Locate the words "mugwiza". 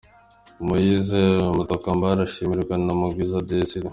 2.99-3.45